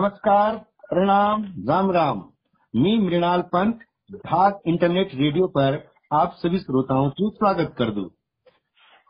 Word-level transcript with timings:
नमस्कार, 0.00 0.56
प्रणाम, 0.90 1.42
राम 1.68 1.90
राम। 1.90 2.22
मी 2.74 2.98
मृणाल 2.98 3.40
पंत 3.42 3.78
ढाक 4.14 4.62
इंटरनेट 4.66 5.10
रेडियो 5.14 5.46
पर 5.46 5.74
आप 6.12 6.36
सभी 6.38 6.58
श्रोताओं 6.58 7.10
की 7.10 7.30
स्वागत 7.34 7.74
कर 7.78 7.90
दू। 7.90 8.10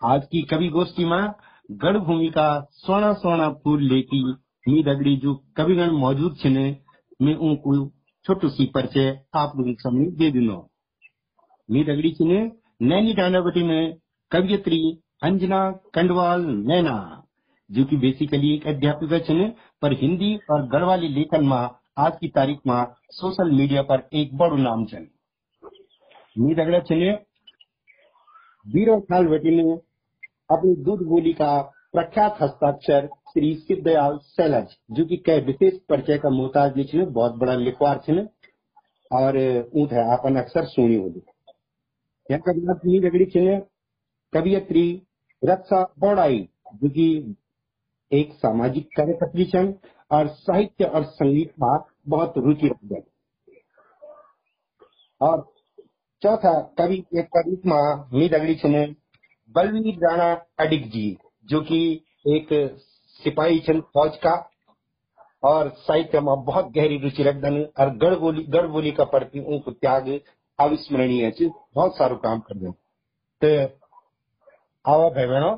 आज 0.04 0.24
की 0.24 0.42
कवि 0.42 0.68
गोष्ठी 0.68 1.04
में 1.04 1.32
गढ़ 1.70 1.98
भूमि 1.98 2.28
का 2.28 2.68
सोना 2.72 3.12
सोना 3.12 3.48
फूल 3.50 3.82
लेकी 3.82 4.24
मी 4.68 4.82
दगड़ी 4.82 5.16
जो 5.16 5.34
कविगण 5.56 5.90
मौजूद 5.90 6.36
छिने, 6.36 6.76
मैं 7.22 7.34
उनको 7.34 7.88
छोटू 8.24 8.48
सी 8.48 8.66
परिचय 8.66 9.20
आप 9.34 9.52
लोगों 9.56 9.72
के 9.72 9.82
सामने 9.82 10.10
दे 10.10 10.30
दिनो। 10.30 10.70
मी 11.70 11.84
दगड़ी 11.84 12.12
छिने, 12.12 12.52
नैनी 12.82 13.14
डानावटी 13.14 13.62
में 13.62 13.96
कवियत्री 14.30 15.02
अंजना 15.22 15.70
कंडवाल 15.70 16.46
नैना, 16.46 17.24
जो 17.70 17.84
कि 17.84 17.96
बेसिकली 17.96 18.54
एक 18.54 18.66
अध्यापिका 18.66 19.18
छिने 19.18 19.52
पर 19.82 19.92
हिंदी 20.00 20.34
और 20.50 20.66
गढ़वाली 20.68 21.08
लेखन 21.08 21.44
में, 21.44 21.68
आज 21.98 22.16
की 22.20 22.28
तारीख 22.28 22.58
में 22.66 22.84
सोशल 23.12 23.50
मीडिया 23.50 23.82
पर 23.82 24.08
एक 24.14 24.36
बड़ो 24.38 24.56
नाम 24.58 24.84
छन 24.86 25.06
मी 26.36 26.54
दगड़ा 26.54 26.78
छिने 26.80 27.12
बीरो 28.66 28.98
साल 29.00 29.26
वटी 29.28 29.56
ने 29.56 29.72
अपनी 30.50 30.74
दूध 30.84 31.06
बोली 31.08 31.32
का 31.32 31.60
प्रख्यात 31.92 32.36
हस्ताक्षर 32.42 33.08
श्री 33.28 33.54
सिद्धदयाल 33.56 34.18
सैलज, 34.24 34.76
जो 34.90 35.04
कि 35.04 35.16
कई 35.26 35.40
विशेष 35.40 35.78
परिचय 35.88 36.18
का 36.18 36.30
मोहताज 36.30 36.76
नहीं 36.76 36.86
छिने 36.86 37.06
बहुत 37.08 37.34
बड़ा 37.38 37.54
लिखवार 37.56 38.00
छिने 38.06 38.22
और 39.10 39.38
ऊँट 39.74 39.92
है 39.92 40.04
आपन 40.12 40.36
अक्सर 40.36 40.64
सुनी 40.66 40.96
होगी 40.96 41.22
यहाँ 42.28 42.40
कविता 42.46 42.80
मी 42.84 43.00
दगड़ी 43.00 43.24
कवियत्री 44.32 44.84
रक्षा 45.42 45.82
बौड़ाई, 45.98 46.48
जो 46.74 46.88
कि 46.88 47.36
एक 48.12 48.32
सामाजिक 48.32 48.88
कार्यकर्त्री 48.96 49.44
छन 49.44 49.74
और 50.10 50.28
साहित्य 50.28 50.84
और 50.84 51.04
संगीत 51.04 51.52
में 51.62 51.78
बहुत 52.08 52.34
रुचि 52.36 52.68
रखते 52.68 53.02
और 55.20 55.52
चौथा 56.22 56.60
कवि 56.78 57.04
एक 57.18 57.28
कवि 57.36 57.62
में 57.66 58.04
मी 58.12 58.28
दगड़ी 58.28 58.96
बलवीर 59.50 59.98
राणा 60.06 60.32
अडिग 60.58 60.90
जी, 60.90 61.18
जो 61.44 61.60
कि 61.60 62.04
एक 62.26 62.48
सिपाही 63.24 63.58
छन 63.58 63.80
फौज 63.80 64.16
का 64.16 64.50
और 65.42 65.68
साहित्य 65.68 66.20
में 66.20 66.44
बहुत 66.44 66.70
गहरी 66.70 66.98
रुचि 66.98 67.22
रखदन 67.22 67.62
और 67.78 67.96
गढ़ 67.96 68.66
बोली 68.66 68.92
का 68.92 69.04
प्रति 69.04 69.40
उनको 69.40 69.70
त्याग 69.70 70.20
अविस्मरणीय 70.60 71.50
बहुत 71.74 71.96
सारो 71.96 72.16
काम 72.16 72.40
कर 72.40 72.70
तो 73.42 73.78
आओ 74.86 75.10
भाई 75.10 75.26
बहनों 75.26 75.56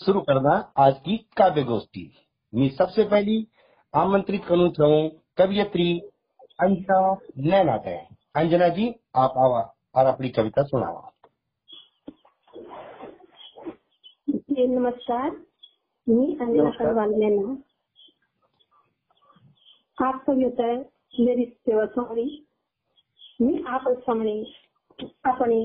शुरू 0.00 0.20
करना 0.20 0.50
आज 0.78 0.98
की 0.98 1.16
काव्य 1.36 1.62
गोष्ठी। 1.62 2.02
मैं 2.52 2.68
सबसे 2.68 3.04
पहली 3.04 3.36
आमंत्रित 3.94 4.44
करूँ 4.44 4.68
चाहूँ 4.70 5.08
कवियत्री 5.38 5.86
अंजना 6.60 7.00
नैना 7.38 7.72
है 7.86 7.96
अंजना 8.36 8.68
जी 8.68 8.86
आप 9.16 9.34
आवा 9.38 9.60
और 9.96 10.06
अपनी 10.06 10.28
कविता 10.28 10.62
सुनावा 10.62 11.12
नमस्कार। 14.68 15.30
मैं 16.06 16.30
अंजना 16.36 16.70
करवाल 16.70 17.18
लेना 17.18 17.58
आप 19.98 20.24
होता 20.30 20.66
है 20.66 20.78
मेरी 21.20 21.44
सेवा 21.44 21.86
समरी 21.92 22.30
मैं 23.42 23.62
आप 23.74 23.94
सामने 24.00 24.40
अपनी 25.26 25.62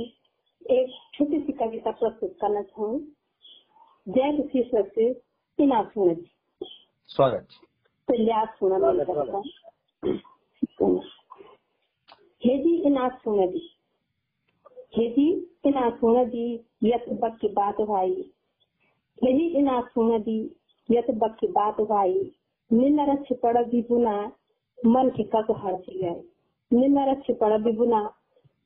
एक 0.71 1.01
छोटी 1.13 1.39
सी 1.39 1.51
कविता 1.53 1.91
प्रस्तुत 1.91 2.37
करना 2.41 2.61
चाहूँ। 2.61 2.99
जय 4.07 4.49
से 4.85 5.21
इना 5.63 5.83
सुन। 5.83 6.25
स्वागत। 7.07 7.47
पहले 8.07 8.31
आप 8.31 8.55
सुना 8.59 8.77
हेजी 12.45 12.75
इना 12.75 13.09
सुन 13.09 13.47
दी। 13.47 13.69
हेजी 14.97 15.57
इना 15.65 15.89
सुन 15.89 16.25
दी 16.25 16.65
यत 16.83 17.05
बक 17.09 17.37
की 17.41 17.47
बात 17.47 17.81
भाई 17.81 18.31
यही 19.23 19.47
इना 19.47 19.81
सुन 19.81 20.21
दी 20.21 20.55
यत 20.91 21.11
बक 21.11 21.37
की 21.39 21.47
बात 21.47 21.81
भाई 21.81 22.31
निन्नर 22.73 23.23
छिपड़ 23.23 23.63
बिबुना 23.63 24.31
मन 24.85 25.09
की 25.09 25.23
कक 25.23 25.47
हरती 25.51 26.03
गए। 26.03 26.23
निन्नर 26.73 27.21
छिपड़ 27.21 27.57
बिबुना 27.57 28.13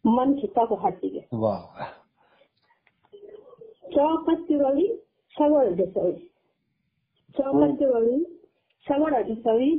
मन 0.05 0.33
की 0.33 0.47
कक 0.47 0.79
हरती 0.83 1.09
गए। 1.09 1.25
वाह। 1.33 1.85
चौपत्तिवली 5.37 5.37
सगळ 5.37 5.73
दिसवी 5.75 6.11
चौपत्तिवली 7.35 8.23
सगळ 8.85 9.21
दिसवी 9.23 9.71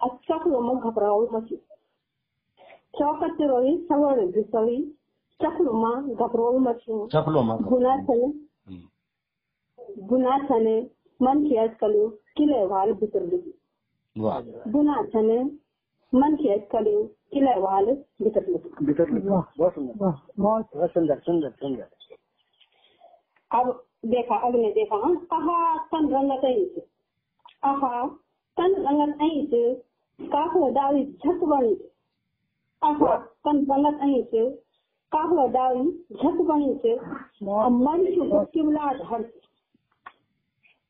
अचकलो 0.00 0.60
मग 0.60 0.88
घबरावू 0.88 1.26
मची 1.32 1.56
चौपत्तिवली 2.98 3.76
सगळ 3.84 4.24
दिसवी 4.30 4.82
चकलो 5.40 5.72
मग 5.74 6.12
घबरावू 6.14 6.58
मची 6.58 7.06
चपलो 7.12 7.42
मा 7.42 7.56
गुना 7.68 7.96
छने 7.98 8.30
गुना 10.08 10.38
छने 10.48 10.80
मन 11.20 11.44
की 11.44 11.56
अजकलु 11.56 12.08
किले 12.36 12.64
वाल 12.66 12.92
भितर 13.00 13.22
लगी 13.22 13.52
वाह 14.16 14.40
गुना 14.72 15.02
छने 15.12 15.42
मन 16.12 16.34
की 16.36 16.48
अजकलु 16.48 17.02
किले 17.32 17.58
वाल 17.60 17.92
भितर 18.22 18.48
लगी 18.48 19.18
बहुत 19.20 19.74
सुंदर 19.74 20.12
बहुत 20.38 20.92
सुंदर 20.92 21.18
सुंदर 21.20 21.50
सुंदर 21.60 21.88
अब 23.50 23.72
देखा 24.06 24.36
अगले 24.36 24.70
देखा 24.72 24.96
हाँ। 24.96 25.14
आहा 25.32 25.78
तन 25.84 26.08
रंगत 26.08 26.44
ऐस 26.44 26.82
आहा 27.64 28.06
तन 28.56 28.74
रंगत 28.78 29.22
ऐस 29.22 29.82
काहो 30.28 30.70
डाली 30.70 31.04
झक 31.04 31.44
बनी 31.44 31.74
आहा 32.82 33.16
तन 33.16 33.66
रंगत 33.70 34.02
ऐस 34.02 34.58
काहो 35.12 35.46
डाली 35.48 35.90
झक 36.12 36.40
बनी 36.42 36.74
से 36.74 36.94
मन 37.70 38.30
को 38.30 38.44
किमला 38.44 38.92
धरती। 38.92 39.40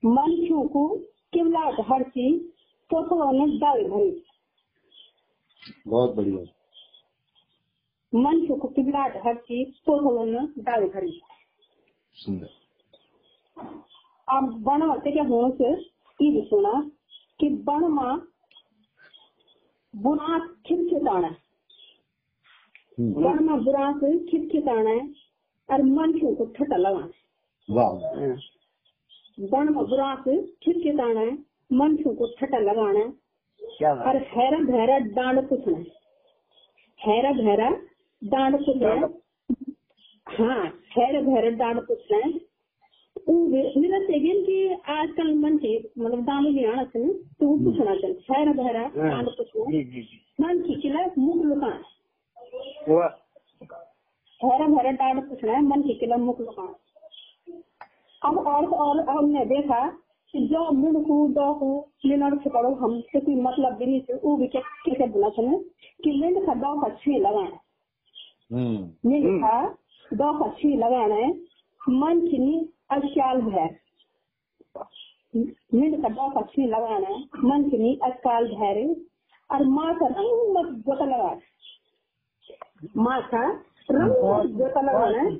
मन 0.04 0.66
को 0.68 0.96
किमला 1.32 1.70
धरती 1.70 2.38
तो 2.90 3.02
तो 3.02 3.30
ने 3.30 3.58
डाल 3.58 3.84
भरी। 3.84 4.24
बहुत 5.88 6.14
बढ़िया। 6.14 6.42
मन 8.14 8.46
को 8.46 8.68
किमला 8.68 9.08
धरती 9.08 9.64
तो 9.64 10.00
तो 10.00 10.24
ने 10.24 10.62
डाल 10.62 10.88
भरी। 10.88 11.20
सुंदर। 12.14 12.63
बण 13.58 14.82
हों 15.22 15.50
ई 16.20 16.46
सुना 16.50 16.72
कि 17.40 17.48
बण 17.48 17.86
मा 17.88 18.14
बुना 19.94 20.38
खिटखिटाना 20.66 21.28
हम्म, 22.98 23.22
बण 23.22 23.44
मा 23.44 23.56
बुरा 23.56 23.92
से 23.92 24.18
खिटखिटाना 24.26 24.94
और 25.68 25.82
मन 25.82 26.12
को 26.18 26.44
ठटा 26.46 26.76
लगाना 26.76 27.08
वाह 27.74 27.90
बण 29.50 29.72
मा 29.74 29.82
बुरा 29.82 30.14
से 30.14 30.42
खिटखिटाना 30.64 31.24
मन 31.70 31.96
को 31.96 32.34
ठटा 32.40 32.58
लगाना 32.58 33.04
बात 33.80 34.06
और 34.06 34.16
हैरा 34.16 34.58
भैरा 34.58 34.98
डांड 34.98 35.48
पुछना 35.48 35.78
हैरा 37.00 37.32
भैरा 37.32 37.70
डांड 38.22 38.56
पुछना 38.56 38.94
हाँ 40.26 40.64
हैरा 40.98 41.20
भैरा 41.20 41.50
डांड 41.56 41.80
पुछना 41.80 42.18
ऊ 42.18 42.53
मेरा 43.28 43.98
सेगेन 43.98 44.42
कि 44.44 44.76
आजकल 44.88 45.34
मन 45.34 45.56
के 45.56 45.78
मतलब 45.78 46.24
दाम 46.24 46.44
भी 46.44 46.64
आना 46.64 46.84
चाहिए 46.84 47.12
तो 47.40 47.46
वो 47.46 47.56
पूछना 47.56 47.94
चाहिए 47.94 48.16
हैरा 48.30 48.52
भैरा 48.52 48.82
डांड 48.96 49.28
पुछना 49.28 49.70
जी 49.70 49.84
जी 49.84 50.02
जी। 50.02 50.20
मन 50.40 50.58
की 50.58 50.74
किला 50.74 51.06
मुख 51.18 51.44
लुकाना। 51.44 51.82
वो 52.88 53.00
हैरा 54.40 54.90
डांड 54.90 55.28
पूछना 55.28 55.52
है 55.52 55.62
मन 55.62 55.82
की 55.82 55.94
किला 55.94 56.16
मुख 56.16 56.40
लुकाना। 56.40 56.74
अब 58.22 58.38
और 58.38 58.66
और 58.66 59.00
हमने 59.08 59.44
देखा 59.44 59.88
कि 60.32 60.46
जो 60.46 60.70
मुँह 60.70 61.02
को 61.04 61.28
दो 61.28 61.54
को 61.54 61.88
लिनर 62.04 62.36
से 62.36 62.50
पड़ो 62.50 62.74
हम 62.74 63.00
कोई 63.00 63.34
मतलब 63.34 63.72
भी 63.72 63.86
नहीं 63.86 64.00
से 64.00 64.14
वो 64.14 64.36
भी 64.36 64.46
कैसे 64.46 65.06
बोला 65.06 65.28
चाहिए 65.28 65.58
कि 66.04 66.10
लिंड 66.10 66.46
का 66.46 66.54
दो 66.54 66.80
का 66.80 66.88
छी 66.94 67.18
लगाना 67.18 67.58
हम्म। 68.52 69.40
का 69.40 69.68
दो 70.12 70.38
का 70.38 70.50
छी 70.50 70.76
लगाना 70.76 71.14
है 71.14 71.30
मन 71.90 72.20
की 72.20 72.38
अख्याल 72.90 73.40
है। 73.52 73.66
लिंड 75.34 76.02
का 76.02 76.08
दो 76.08 76.28
लगाना 76.66 77.08
है 77.08 77.18
मन 77.44 77.70
नी 77.74 77.94
अकाल 78.04 78.46
धैर्य 78.48 78.96
और 79.50 79.64
माँ 79.68 79.94
का 79.94 80.06
रंग 80.06 80.56
मत 80.56 80.72
गोता 80.84 81.04
लगा 81.04 81.30
माँ 82.96 83.20
का 83.22 83.42
रंग 83.90 84.12
मत 84.24 84.50
गोता 84.58 84.80
लगाना 84.80 85.22
है 85.22 85.36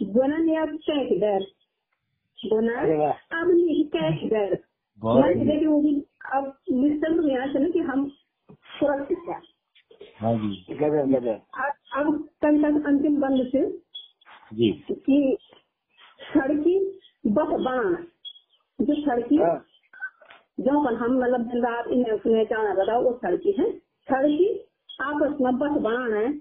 दोनों 0.00 0.38
ने 0.38 0.56
अब 0.56 0.76
कैक 0.88 1.18
डर 1.20 1.46
वाह। 2.96 3.40
अब 3.40 3.50
नहीं 3.50 3.84
कैक 3.94 4.28
डर 4.30 4.56
बहुत 5.02 5.24
मैं 5.24 5.46
देखी 5.48 5.64
होगी 5.64 5.94
अब 6.34 6.52
निश्चित 6.72 7.24
यहाँ 7.32 7.46
से 7.52 7.58
ना 7.58 7.68
कि 7.68 7.78
हम 7.90 8.08
सुरक्षित 8.78 9.18
हैं। 9.28 9.40
हाँ 10.20 10.34
जी 10.34 10.74
गजब 10.74 11.12
गजब। 11.14 11.40
अब 11.96 12.28
कविता 12.42 12.68
अंतिम 12.88 13.20
बंद 13.20 13.46
से 13.52 13.66
जी। 14.54 14.70
कि 14.90 15.36
सड़की 16.30 17.00
बस 17.26 17.46
बनाना 17.46 18.04
जो 18.84 18.94
सड़की 18.94 19.36
हाँ। 19.36 19.64
जो 20.60 20.78
हम 20.78 21.18
मतलब 21.18 21.50
रात 21.54 21.86
इन्हें 21.88 22.18
सुने 22.18 22.44
जाना 22.44 22.72
रहता 22.72 22.98
वो 22.98 23.12
सड़की 23.12 23.52
है। 23.52 23.72
सड़की 23.78 24.60
आपस 25.00 25.40
में 25.40 25.58
बस 25.58 25.70
बनाना 25.70 26.16
है 26.16 26.32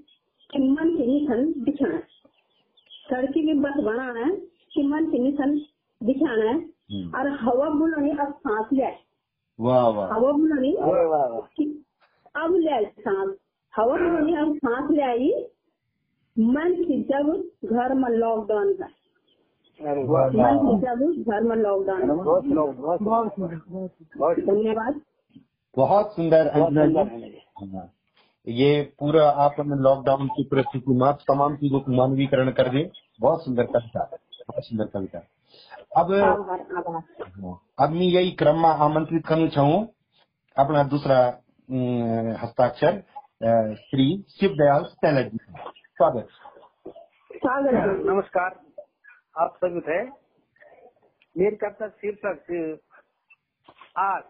कि 0.52 0.60
मन 0.60 0.98
के 0.98 1.06
निशन 1.06 1.54
दिखाना 1.64 1.96
है। 1.96 2.04
सड़की 3.12 3.42
की 3.42 3.54
बस 3.54 3.74
बनाना 3.84 4.20
है 4.20 4.36
कि 4.74 4.88
मन 4.88 5.06
के 5.06 5.20
निशन 5.20 5.62
दिखाना 6.04 6.44
है। 6.46 6.56
हम्म। 6.56 7.20
और 7.20 7.28
हवा 7.28 7.70
बुलानी 7.70 8.10
अब 8.12 8.34
सांस 8.34 8.66
ले। 8.74 8.84
हवा 8.84 10.32
बुलानी 10.32 10.74
अब 12.36 12.56
ले 12.56 12.86
सांस। 12.86 13.36
हवा 13.76 13.98
बुलानी 13.98 14.36
अब 14.36 14.58
सांस 14.58 14.92
ले 14.92 15.02
आई। 15.02 15.46
मन 16.40 16.74
की 16.74 17.04
जब 17.04 17.52
घर 17.66 17.94
में 17.94 18.10
लॉकडाउन 18.10 18.74
की 18.74 18.99
घर 19.82 21.42
में 21.44 21.56
लॉकडाउन 21.56 22.08
धन्यवाद। 24.40 25.02
बहुत 25.78 26.16
सुंदर 26.16 26.48
अंजना 26.48 27.04
जी। 27.04 27.76
है। 27.78 27.92
ये 28.48 28.82
पूरा 29.00 29.30
आपने 29.44 29.76
लॉकडाउन 29.76 30.28
की 30.28 30.44
परिस्थिति 30.44 30.92
में 30.92 31.12
तमाम 31.14 31.56
चीज़ों 31.56 31.80
को 31.80 31.92
मानवीकरण 31.92 32.52
कर 32.52 32.70
दिए। 32.70 32.90
बहुत 33.22 33.46
सुंदर 33.46 33.64
कविता 33.64 34.04
बहुत 34.50 34.64
सुंदर 34.66 34.86
कविता। 34.86 35.20
अब 35.98 36.12
हाँ, 36.14 37.04
अब 37.80 37.90
मैं 37.90 38.08
यही 38.08 38.32
क्रम 38.32 38.56
में 38.56 38.70
आमंत्रित 38.70 39.26
करना 39.26 39.48
चाहूँ। 39.48 39.88
अपना 40.58 40.84
दूसरा 40.84 41.20
हस्ताक्षर 42.44 43.04
श्री 43.76 44.26
शिव 44.30 44.50
दयाल 44.52 44.84
सैलर 44.84 45.30
जी 45.30 45.38
का। 45.38 45.72
स्वागत 45.98 46.28
स्वागत 47.34 48.04
नमस्कार। 48.06 48.60
आप 49.40 49.54
सभी 49.56 49.82
थे। 49.82 50.04
मेरी 51.36 51.56
कविता 51.56 51.88
शीर्षक 51.88 52.80
आज 53.98 54.24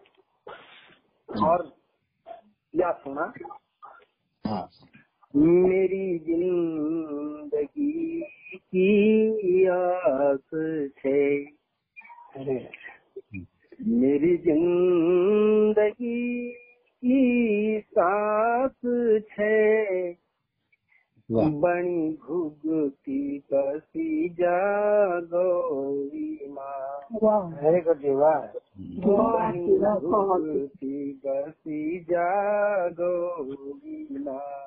और 1.29 1.71
या 2.73 2.91
सुना। 3.03 3.33
हाँ। 4.45 4.69
मेरी 5.35 6.19
ज़िंदगी 6.19 8.21
की 8.53 9.65
आस 9.67 10.49
छे 10.99 11.45
मेरी 13.81 14.37
ज़िंदगी 14.37 16.51
की 17.03 17.79
सास 17.81 18.71
छे 19.31 20.11
बणी 21.29 22.09
भुगती 22.27 23.37
कसी 23.53 24.29
जागोरी 24.29 26.47
माँ 26.51 27.01
वेरी 27.63 27.81
गुड 27.81 27.99
जी 28.01 28.13
वाह। 28.13 28.39
बणी 29.05 29.77
भुगती 30.05 31.11
कसी 31.25 31.99
जागोरी 32.09 34.07
माँ 34.25 34.65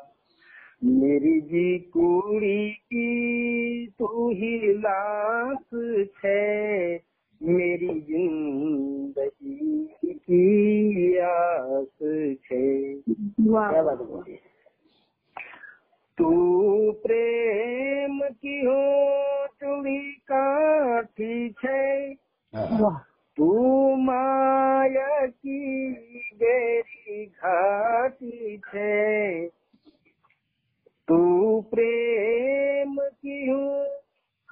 मेरी 0.84 1.40
जी 1.40 1.78
कुड़ी 1.96 2.70
की 2.70 3.86
तू 3.98 4.30
ही 4.30 4.72
लाश 4.78 5.64
छे 6.16 6.94
मेरी 7.40 8.00
ज़िंदगी 8.00 9.84
की 10.14 11.18
आस 11.18 11.98
छे। 12.44 12.94
क्या 13.00 13.82
बात 13.82 14.08
है 14.28 14.51
तू 16.22 16.92
प्रेम 16.92 18.20
की 18.20 18.60
हो 18.64 19.06
चुड़ी 19.46 20.12
काठी 20.12 21.50
छे। 21.50 22.12
हाँ, 22.58 23.06
तू 23.36 23.72
माया 23.96 25.26
की 25.26 25.90
बेरी 26.34 27.26
घाटी 27.26 28.58
छे। 28.58 29.46
तू 31.08 31.60
प्रेम 31.60 32.96
की 33.00 33.50
हो 33.50 34.00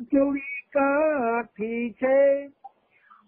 चुड़ी 0.02 0.60
काठी 0.76 1.90
छे। 1.90 2.48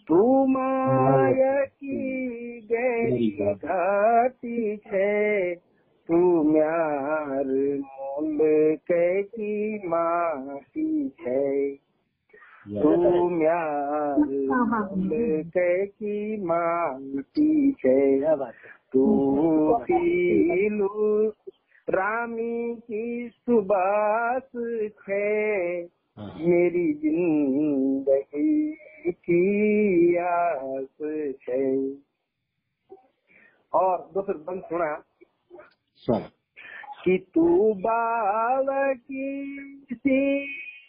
तू 0.09 0.47
माया 0.47 1.65
की 1.65 2.61
गहरी 2.73 3.31
घाटी 3.55 4.77
छे। 4.77 5.55
तू 6.09 6.43
म्यार 6.53 7.83
मूल 8.13 8.39
कैकी 8.77 9.89
माटी 9.89 11.09
छे 11.09 11.75
तू 12.83 13.29
म्यार 13.29 14.19
मूल 14.19 15.43
कैकी 15.43 16.45
माटी 16.45 17.73
छे 17.73 18.21
तू 18.93 19.07
पीलू 19.83 21.33
रामी 21.91 22.75
की 22.75 23.29
सुबास 23.29 24.51
छे 24.89 25.23
हाँ। 26.19 26.35
मेरी 26.41 26.93
ज़िंदगी 26.93 28.73
की 29.13 30.17
आस 30.17 30.87
है। 31.49 31.93
और 33.75 34.11
दूसरा 34.15 34.35
बंद 34.35 34.63
सुना। 34.63 35.03
कि 37.05 37.27
तू 37.35 37.75
बाल 37.75 38.95
की 38.95 40.45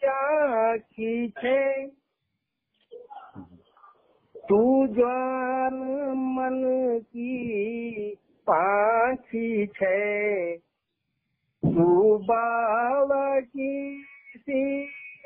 आखी 0.07 1.29
छे। 1.29 1.87
तू 4.49 4.87
ज्वान 4.87 5.73
मन 6.15 6.61
की 7.03 8.15
पाखी 8.49 9.67
छे। 9.67 10.57
तू 11.65 12.17
बाल 12.17 13.41
की 13.41 14.03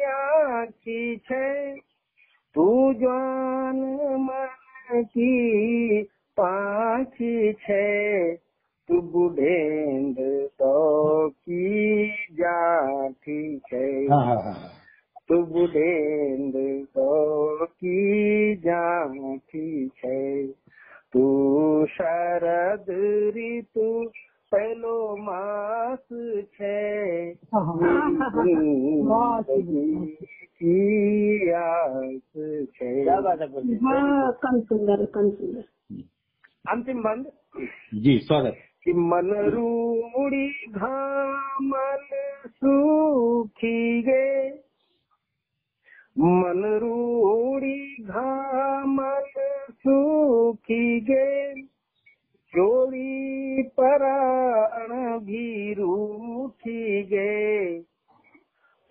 आखी 0.06 1.18
छे। 1.18 1.75
तू 2.56 2.94
ज्वान 2.94 3.75
मन 4.19 5.04
की 5.04 6.04
पाखी 6.38 7.54
छे। 7.54 8.47
बुढ़ेंद 8.89 10.15
तो 10.62 11.29
की 11.29 12.08
जाठी 12.32 13.60
छे 13.60 14.08
हाँ। 14.08 14.25
हाँ 14.25 14.36
हाँ 14.36 14.53
हाँ। 14.53 14.70
तू 15.29 15.44
बुढ़ेंद 15.44 16.53
तो 16.88 17.65
की 17.65 18.56
जाठी 18.56 19.88
छे 19.88 20.48
तू 21.13 21.86
शरद 21.86 22.86
ऋतु 23.38 24.12
पहलो 24.51 25.15
मास 25.17 26.00
छे 26.44 27.34
ज़िंदगी 29.56 30.06
की 30.62 31.51
आस 31.51 32.22
छे 32.75 33.10
हाँ 33.75 34.32
कम 34.44 34.60
सुंदर 34.62 35.06
कम 35.06 35.29
सुंदर। 35.29 35.63
अंतिम 36.72 37.01
बंद 37.03 37.32
जी 37.94 38.17
स्वागत। 38.20 38.58
कि 38.88 38.94
मन 38.94 39.32
रूड़ी 39.36 40.50
घामल 40.70 42.08
सूखी 42.48 44.01
गे। 44.01 44.50
मन 46.20 46.79
रूड़ी 46.82 48.03
घामल 48.03 49.24
सूखी 49.72 51.00
गे। 51.00 51.62
चोरी 52.48 53.63
पराण 53.63 55.20
भी 55.20 55.74
रूठी 55.74 57.03
गे। 57.03 57.79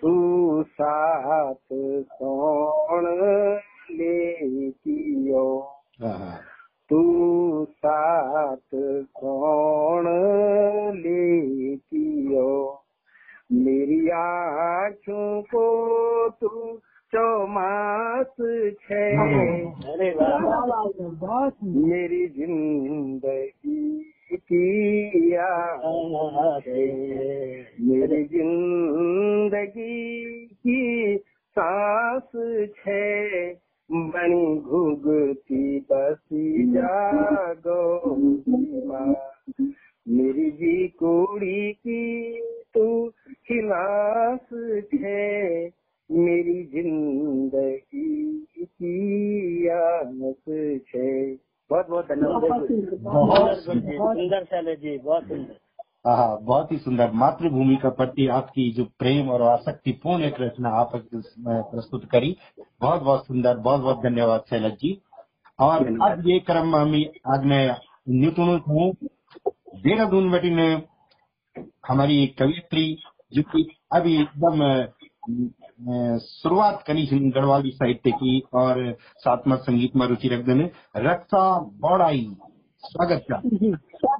तू 0.00 0.62
सात 0.62 1.58
सोण 2.04 3.04
ले 3.96 4.68
हाँ। 6.06 6.55
तू 6.90 7.02
सात 7.64 8.74
कौन 9.16 10.06
ले 10.96 11.76
पियो 11.76 12.50
मेरी 13.52 14.08
आँखों 14.16 15.42
को 15.54 15.66
तू 16.40 16.50
चौमास 17.12 18.34
छे। 18.82 19.04
मेरी 21.64 22.26
ज़िंदगी 22.28 23.84
की 24.32 25.34
आस 25.36 26.64
मेरी 27.80 28.22
ज़िंदगी 28.24 29.98
की 30.46 30.80
सांस 31.56 32.30
छे। 32.78 33.04
बनी 33.90 34.60
घुगती 34.60 35.80
बसी 35.80 36.72
जागो 36.72 38.14
माँ 38.86 39.14
मेरी 40.08 40.50
जी 40.50 40.88
कुड़ी 40.88 41.72
की 41.72 42.40
तू 42.74 43.10
खिलास 43.48 44.40
छे 44.94 45.66
मेरी 46.12 46.64
ज़िंदगी 46.64 48.44
की 48.64 49.68
आस 49.68 50.42
छे 50.88 51.34
बहुत 51.70 51.88
बहुत 51.88 52.06
धन्यवाद। 52.06 52.42
बहुत 53.04 53.58
सुंदर। 53.58 54.44
शैलेश 54.44 54.78
जी 54.78 54.98
बहुत 54.98 55.24
सुंदर। 55.24 55.52
हाँ 55.52 55.65
बहुत 56.06 56.72
ही 56.72 56.76
सुंदर 56.78 57.10
मातृभूमि 57.12 57.76
का 57.76 57.88
प्रति 57.90 58.26
आपकी 58.28 58.70
जो 58.72 58.84
प्रेम 58.98 59.28
और 59.30 59.42
आसक्ति 59.42 59.92
पूर्ण 60.02 60.24
एक 60.24 60.34
रचना 60.40 60.70
आप 60.70 60.92
प्रस्तुत 60.96 62.04
करी। 62.04 62.36
बहुत 62.80 63.02
बहुत 63.02 63.26
सुंदर 63.26 63.56
बहुत 63.58 63.80
बहुत 63.80 64.02
धन्यवाद 64.02 64.44
शैलज 64.50 64.72
जी। 64.72 65.00
और 65.58 65.96
आज 66.02 66.26
ये 66.26 66.38
क्रम 66.40 66.76
हम 66.76 66.94
आज 67.26 67.44
मैं 67.44 67.76
न्यूटन 68.10 68.60
हूँ। 68.68 68.90
देहरादून 69.76 70.30
बटी 70.30 70.50
ने 70.50 70.70
हमारी 71.88 72.26
कवियत्री 72.38 72.86
जो 73.32 73.42
की 73.42 73.66
अभी 73.92 74.20
एकदम 74.20 74.62
शुरुआत 76.18 76.82
करी 76.86 77.06
गढ़वाली 77.30 77.70
साहित्य 77.70 78.10
की 78.12 78.40
और 78.54 78.92
साथ 79.18 79.48
में 79.48 79.56
संगीत 79.56 79.96
में 79.96 80.06
रुचि 80.06 80.28
रखने 80.28 80.54
में। 80.54 80.70
रक्षा 80.96 81.58
बौड़ाई 81.80 82.26
स्वागत। 82.84 83.24
का 83.30 84.15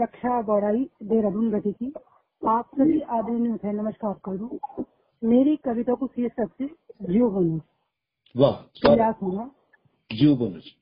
रक्षा 0.00 0.42
बौराई 0.42 0.90
देहरादून 1.02 1.50
गति 1.50 1.72
की। 1.72 1.92
आप 2.46 2.70
सभी 2.78 3.00
आदरणीय 3.00 3.58
है 3.64 3.72
नमस्कार 3.72 4.14
करूँ 4.24 4.84
मेरी 5.24 5.56
कविता 5.56 5.94
को 5.94 6.06
सीए 6.06 6.28
सबसे 6.28 6.70
जीव 7.02 7.30
बोनस 7.30 7.60
वाह 8.36 8.52
प्रयास 8.52 9.14
होगा? 9.22 9.50
जीव 10.12 10.36
बोनस 10.36 10.74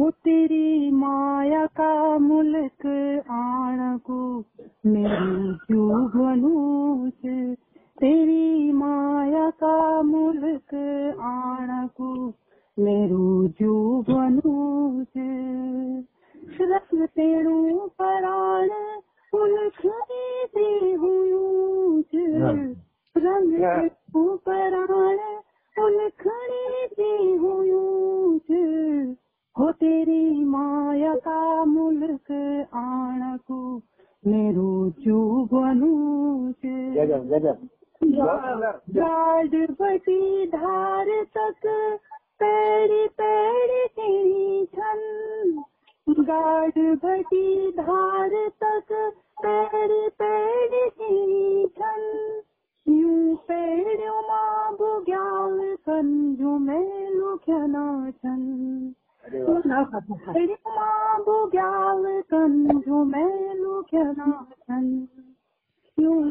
वो 0.00 0.10
तेरी 0.10 0.90
माया 0.90 1.66
का 1.66 2.18
मुल्क 2.18 2.86
आण 3.30 3.98
को 3.98 4.38
मेरी 4.86 5.54
जो 5.54 6.08
बनूस 6.08 7.12
तेरी 7.98 8.72
माया 8.72 9.50
का 9.50 10.02
मुल्क 10.02 10.74
आण 11.20 11.86
को 11.86 12.30
मेरू 12.78 13.46
जीव 13.48 14.04
बनू 14.08 15.04
से 15.04 15.28
रत्न 16.64 17.06
तेरू 17.06 17.76
पराण 17.98 18.68
उलख 19.32 19.80
दे 20.54 20.94
हूँ 20.94 22.02
रंग 23.16 23.54
तेरू 23.54 24.24
पराण 24.46 25.18
उलखने 25.76 26.86
दे 26.92 27.10
हूँ 27.36 27.64
हो 29.56 29.70
तेरी 29.72 30.44
माया 30.44 31.14
का 31.18 31.64
मुल्क 31.64 32.30
आण 32.74 33.36
को 33.48 33.60
मेरो 34.24 34.70
जो 34.98 35.20
बनू 35.52 35.94
गजब 36.64 37.28
गजब 37.28 37.68
गाड 38.92 39.56
बटी 39.72 40.46
धार 40.46 41.10
तक 41.36 41.66
गाड 46.28 46.78
बटी 47.04 47.70
धार 47.72 48.30
तक 48.62 48.92
पैर 49.42 49.92
पैर 50.22 50.74
छन 51.78 52.02
यूँ 52.86 53.34
पेड़ों 53.48 54.20
माँ 54.28 54.72
बुग्याल 54.76 55.58
संजू 55.88 56.56
में 56.58 57.10
वाह। 59.54 60.32
पेड़ों 60.32 60.74
माँ 60.76 61.18
बुग्याल 61.24 62.04
संजू 62.34 63.04
में 63.04 63.54
यूँ 65.98 66.30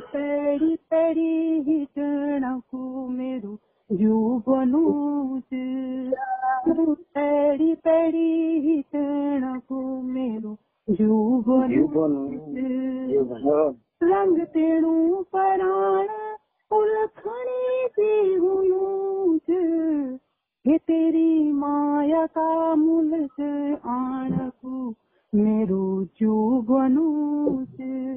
हिटण 1.67 2.59
को 2.59 3.07
मेरो 3.07 3.57
जू 3.89 4.43
बनू 4.49 4.85
पेड़ी 6.69 7.73
पेड़ी 7.75 8.59
हिटण 8.59 9.59
को 9.59 10.01
मेरो 10.01 10.57
जू 10.89 11.41
जीव 11.41 11.87
बनू 11.87 11.87
बनू 11.87 12.27
जीव 13.07 13.23
बनू 13.23 13.69
रंग 14.03 14.39
तेणु 14.39 15.23
पराण 15.23 16.07
उलखणे 16.71 17.87
से 17.87 18.35
हुयूं 18.35 19.37
हे 20.67 20.77
तेरी 20.77 21.51
माया 21.51 22.25
का 22.25 22.75
मुल्क 22.75 23.41
आण 23.85 24.49
को 24.49 24.89
मेरो 25.35 26.03
जो 26.03 26.61
बनू 26.61 27.05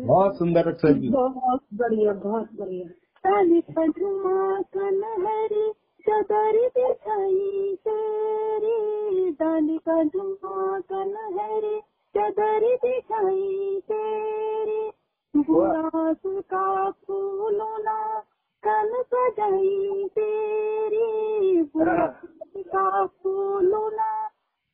बहुत 0.07 0.39
सुंदर 0.39 0.69
अक्षर 0.69 1.11
बहुत 1.11 1.61
बढ़िया 1.75 2.13
बहुत 2.13 2.49
बढ़िया। 2.61 2.89
काली 3.25 3.61
पधुमा 3.61 4.61
कनहरी 4.61 5.73
चदर 6.07 6.57
बिछाई 6.69 7.75
तेरी 7.87 9.31
डाली 9.41 9.79
पधुमा 9.79 10.79
कनहरी 10.83 11.79
चदर 12.15 12.65
बिछाई 12.85 13.81
तेरी 13.91 14.81
गुलाब 15.35 16.21
का 16.53 16.91
फूलों 16.91 17.77
ना 17.79 17.99
कल 18.63 18.93
सजाई 19.05 20.09
तेरी 20.09 21.63
गुलाब 21.77 22.21
का 22.67 23.07
फूलों 23.07 23.91
ना 23.91 24.13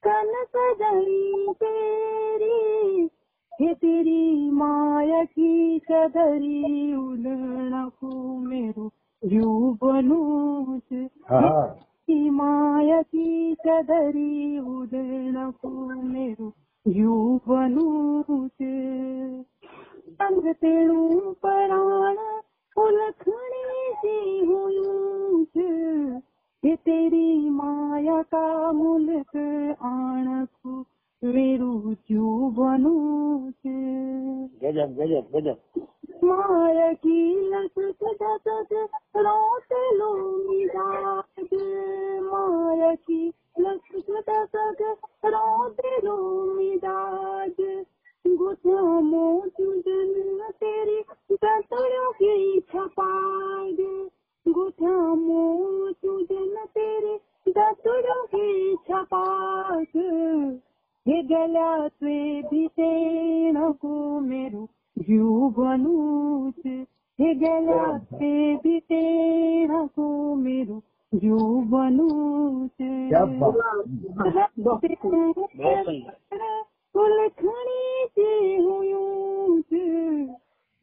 कल 0.03 0.33
सजाई 0.47 1.47
तेरी 1.63 3.09
हे 3.53 3.75
तेरी 3.75 4.51
माया 4.51 5.25
की 5.25 5.79
चदरी 5.91 6.95
उलण 6.95 7.89
को 8.01 8.39
मेरो 8.41 8.91
जू 9.23 9.77
बनू 9.83 10.25
की 11.33 12.31
माया 12.31 13.03
की 13.03 13.55
चदरी 13.55 14.59
उलण 14.59 15.51
को 15.51 15.69
मेरो 16.03 16.53
जू 16.87 17.41
बनू 17.49 18.49
संग 20.17 20.53
तेणु 20.55 21.21
पराण 21.43 22.17
उलखणे 22.77 23.93
से 23.93 24.17
हुयूं 24.47 25.43
हे 26.65 26.77
तेरी 26.77 27.51
माया 27.51 28.23
का 28.23 28.73
मुल्क 28.73 29.37
आण 29.83 30.45
को 30.45 30.85
मेरू 31.25 31.95
जू 32.11 32.51
बनू 32.51 32.97
गजब 34.65 34.97
गजब 34.99 35.29
गजब। 35.35 35.59
माया 36.25 36.93
की 36.93 37.41
लसक 37.51 38.05
दसक 38.05 38.89
रोत 39.17 39.73
लो 39.73 40.15
मिजाज 40.49 41.49
माया 42.23 42.95
की 42.95 43.33
लसक 43.61 44.25
दसक 44.31 44.97
रोत 45.25 45.77
लो 46.05 46.45
मिजाज 46.55 47.85
गुथा 48.27 49.01
मोचू 49.01 49.73
जन 49.73 50.49
तेरी 50.51 51.01
दतड़ों 51.33 52.13
की 52.13 52.61
छपाग। 52.61 54.09
गुथा 54.49 55.15
मोचू 55.15 56.21
जन 56.21 56.65
तेरी 56.65 57.17
दतड़ों 57.49 58.27
की 58.27 58.77
छपाग। 58.77 59.87
हे 61.09 61.23
गल्या 61.23 61.89
से 61.89 62.43
भीषण 62.43 63.73
को 63.73 64.21
मेरो 64.21 64.69
बनू 71.71 72.69
क्या 72.79 73.25
बात 73.25 73.85
बहुत 74.59 74.81
सुंदर 74.85 76.11
उलखणी 76.95 78.07
से 78.09 78.57
हुयूं 78.57 79.61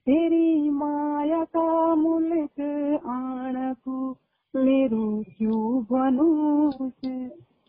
तेरी 0.08 0.70
माया 0.70 1.44
का 1.44 1.96
मुल्क 1.96 2.62
आण 3.08 3.74
को 3.74 4.12
मेरो 4.56 5.24
जीव 5.24 5.96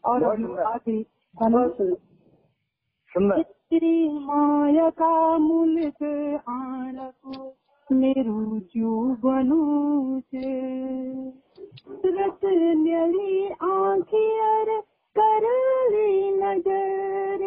और 0.04 0.22
अभी 0.22 0.56
आगे 0.62 1.00
बनू 1.42 1.94
सुंदर 3.14 3.42
तेरी 3.42 4.08
माया 4.08 4.88
का 4.90 5.38
मुल्क 5.38 6.02
आण 6.48 6.96
को 6.96 7.56
मेरो 7.90 8.58
जो 8.76 8.92
बनू 9.24 9.60
रत 12.06 12.40
न्यली 12.44 13.48
आंखियर 13.48 14.80
करली 15.16 16.30
नज़र, 16.32 17.40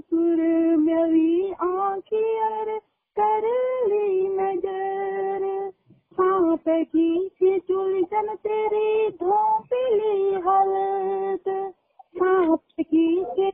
सुर 0.00 0.42
मेरी 0.76 1.52
आंखियर 1.52 2.78
करली 3.16 4.28
नज़र। 4.28 5.70
सांप 6.12 6.64
की 6.68 7.58
चुलचन 7.58 8.34
तेरी 8.34 9.08
धोपली 9.08 10.34
हलत, 10.46 11.74
सांप 12.16 12.60
ज़िंदगी 12.82 13.24
के 13.38 13.48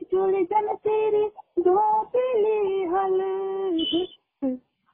हल 2.91 3.21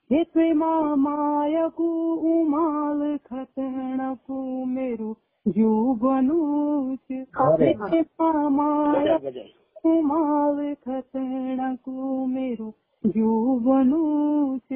हे 0.10 0.24
प्रेमा 0.34 0.96
मायकु 0.96 1.90
उमाल 2.32 3.02
खतणकु 3.28 4.40
मेरु 4.66 5.14
जीवनुच 5.46 7.12
हे 7.12 7.26
प्रेमा 7.34 8.50
मायकु 8.50 9.90
उमाल 9.92 10.74
खतणकु 10.88 12.26
मेरु 12.26 12.72
जीवनुच 13.04 14.74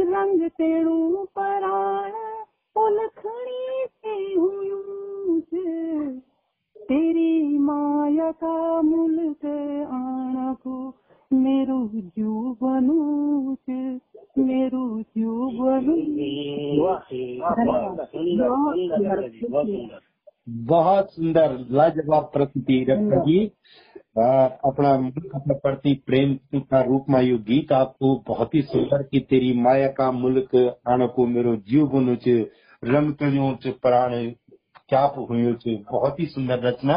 रंग 0.00 0.48
तेणु 0.58 1.24
पराण 1.36 2.12
उलखणी 2.76 3.86
से 3.86 4.14
हुई 4.34 4.69
तेरी 6.90 7.58
माया 7.58 8.30
का 8.30 8.82
मूल 8.82 9.18
से 9.18 9.32
ते 9.32 9.84
आणकु 9.84 10.92
मेरु 11.32 11.88
जीवनु 11.94 13.50
मेरु 14.38 15.02
जीवनु 15.02 15.96
बहुत 20.48 21.12
सुंदर, 21.12 21.66
लाजवाब 21.70 22.30
प्रस्तुति 22.34 22.84
डॉक्टर 22.84 23.20
जी। 23.20 23.46
अपना 24.64 24.94
अपना 25.34 25.54
प्रति 25.54 26.02
प्रेम 26.06 26.38
का 26.54 26.82
रूप 26.82 27.06
में 27.10 27.22
यू 27.22 27.38
गीत 27.38 27.72
आपको 27.72 28.24
बहुत 28.28 28.54
ही 28.54 28.62
सुंदर 28.62 29.02
की 29.02 29.20
तेरी 29.20 29.60
माया 29.60 29.88
का 29.88 30.12
मुल्क 30.12 30.78
आने 30.88 31.06
को 31.06 31.26
मेरो 31.26 31.56
जीव 31.56 31.86
बनो 31.86 32.16
रंग 32.84 33.14
प्राण 33.66 34.32
क्या 34.90 35.00
हुयो 35.18 35.52
च 35.56 35.76
बहुत 35.90 36.20
ही 36.20 36.26
सुंदर 36.26 36.60
रचना। 36.60 36.94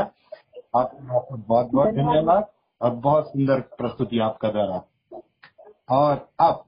आपको 0.75 1.37
बहुत 1.37 1.71
बहुत 1.71 1.93
धन्यवाद 1.93 2.45
और 2.81 2.91
बहुत 3.01 3.27
सुंदर 3.27 3.59
प्रस्तुति 3.77 4.19
आपका 4.19 4.49
द्वारा। 4.51 4.81
और 5.91 6.27
अब 6.41 6.63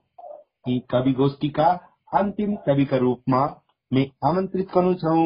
कवि 0.91 1.13
गोष्ठी 1.13 1.49
का 1.49 1.67
अंतिम 2.13 2.55
कवि 2.65 2.85
का 2.85 2.97
रूप 2.97 3.21
में 3.29 3.45
मैं 3.91 4.05
आमंत्रित 4.29 4.69
करूँ 4.73 4.93
छूं 4.95 5.23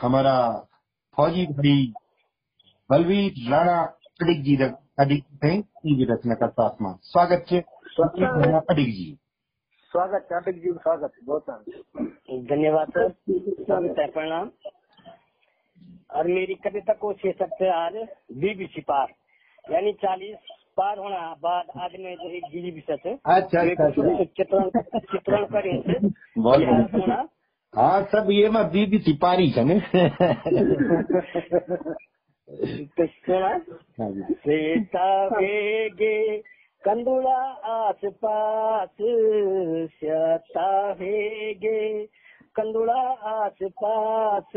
हमारा 0.00 0.36
फौजी 1.16 1.46
भाई 1.54 1.92
बलवीर 2.90 3.50
राणा 3.50 3.80
अडिक 4.22 4.42
जी 4.42 4.56
अडिक 5.00 5.24
थे 5.44 5.58
रचना 6.12 6.34
का 6.34 6.46
साथ 6.48 6.82
में। 6.82 6.94
स्वागत 7.02 7.46
है। 7.52 7.60
अडिक 8.60 8.88
जी। 8.88 9.16
स्वागत 9.92 10.22
चाटक 10.30 10.54
जी 10.54 10.70
स्वागत 10.72 11.12
बहुत 11.24 11.48
धन्यवाद 12.50 12.90
सर। 12.90 13.08
स्वागत 13.30 13.98
है 13.98 14.06
प्रणाम। 14.10 14.50
और 16.16 16.26
मेरी 16.26 16.54
कविता 16.64 16.92
को 16.92 17.12
शीर्षक 17.12 17.50
है 17.62 17.68
आज 17.70 17.96
बीबीसी 18.36 18.80
पार 18.80 19.08
यानी 19.64 19.92
चालीस 20.02 20.36
पार 20.76 20.98
होना 20.98 21.18
बाद 21.42 21.80
आज 21.80 21.96
में 22.00 22.14
जो 22.14 22.28
एक 22.30 22.44
बीबी 22.52 22.70
विषय 22.70 22.98
है 23.06 23.14
अच्छा 23.14 23.60
अच्छा 23.60 23.86
अच्छा। 23.86 24.24
चित्रण 24.24 24.70
चित्रण 25.12 25.44
करे 25.52 25.74
बहुत 26.38 26.62
होना। 26.94 27.18
हाँ 27.74 28.02
सब 28.12 28.30
ये 28.30 28.48
में 28.48 28.62
दीदी 28.70 28.98
सिपारी 29.00 29.48
है 29.50 29.64
ने 29.64 29.78
तो 32.88 33.06
सुना। 33.06 33.52
हाँ 34.00 34.10
सीता 34.32 35.06
वेगे 35.36 36.16
कंदुळा 36.84 37.38
आसपास 37.64 39.02
श्याता 39.90 40.92
वेगे 40.92 42.04
कंदुळा 42.56 43.14
आसपास 43.22 44.56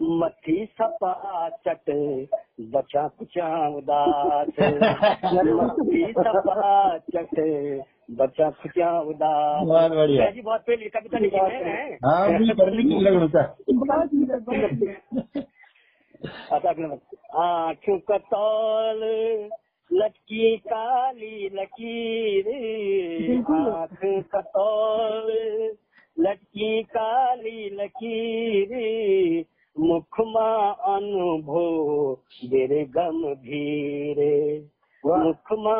मथी 0.00 0.64
सपा 0.64 1.48
चट 1.66 1.90
बचा 2.72 3.06
कुचा 3.06 3.68
उदास 3.68 4.62
मथी 5.34 6.12
सपा 6.12 6.98
चट 6.98 7.40
बच्चा 8.10 8.50
कुचा 8.50 9.00
उदास 9.00 9.66
बहुत 9.68 9.90
बढ़िया। 9.90 10.30
जी 10.30 10.40
बहुत 10.40 10.60
पहली 10.60 10.88
कविता 10.88 11.18
लिखी 11.18 11.36
है 11.36 11.98
हाँ? 12.04 12.28
की 12.38 13.28
था। 13.28 13.42
अच्छा 16.52 16.68
अगला 16.68 16.86
बात। 16.86 17.00
आँखों 17.36 17.98
का 17.98 18.18
तौल। 18.18 19.00
लटकी 19.92 20.56
काली 20.56 21.48
लकीर 21.54 22.48
आँख 23.38 23.98
का 24.04 24.40
तौल 24.40 25.28
लटकी 26.18 26.82
काली 26.82 27.70
लकीर 27.76 28.70
मुखमा 29.76 30.50
अनुभव 30.94 32.16
बेरे 32.50 32.84
गंभीर 32.96 34.20
मुखमा 35.04 35.76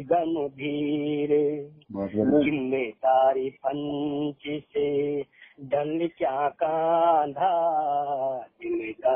गंभीर 0.00 1.30
बहुत 1.92 2.14
बढ़िया। 2.14 2.40
ज़िम्मेदारी 2.40 3.48
पंच 3.50 4.42
से 4.72 4.88
ढल 5.64 6.08
क्या 6.18 6.48
कांधा। 6.48 7.52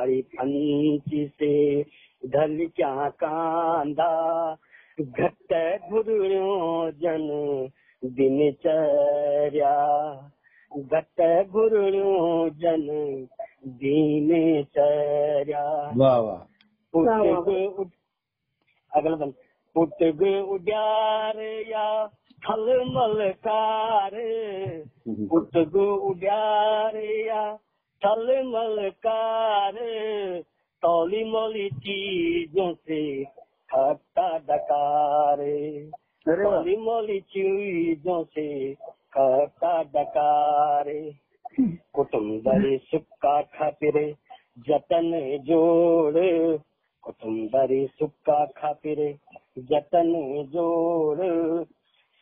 ज़िम्मेदारी 0.06 0.22
पंच 0.22 1.30
से 1.30 1.82
ढल 2.22 2.66
क्या 2.76 3.08
कांधा 3.08 4.12
घट 5.00 5.52
गुरुड़ो 5.90 6.90
जन 6.90 7.26
दिनचर्या। 8.02 9.74
घट 10.72 11.20
गुरुड़ो 11.50 12.48
जन 12.50 12.86
दिनचर्या। 13.66 15.64
वाह 15.96 16.18
वाह। 16.18 16.40
अगला 18.92 19.16
बन 19.16 19.30
पुटग 19.76 20.22
उड्यार 20.48 21.40
या 21.68 22.06
थल 22.42 22.66
मलकार। 22.86 24.10
पुटग 25.08 25.76
उड्यार 25.76 26.96
या 26.96 27.58
थल 28.02 28.42
मलकार 28.46 29.76
तौली 30.82 31.24
मोली 31.24 31.68
चीज़ों 31.70 32.74
से 32.74 33.24
खट्टा 33.72 34.38
डकार। 34.38 35.36
तौली 36.26 36.76
मोली 36.76 37.20
चीज़ों 37.20 38.24
से 38.24 38.74
खट्टा 39.14 39.82
डकार। 39.82 40.84
कुटुंबरी 41.94 42.78
सुक्का 42.78 43.42
खातिरे 43.42 44.14
जतन 44.58 45.38
जोड़। 45.44 46.18
कुटुंबरी 47.02 47.86
सुक्का 47.86 48.44
खातिरे 48.44 49.18
जतन 49.58 50.12
जोड़। 50.48 51.18